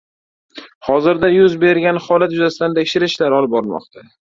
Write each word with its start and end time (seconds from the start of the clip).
Hozirda 0.87 1.29
yuz 1.35 1.59
bergan 1.65 2.03
holat 2.09 2.37
yuzasidan 2.41 2.77
tekshirish 2.83 3.17
ishlari 3.19 3.41
olib 3.43 3.59
borilmoqda. 3.59 4.13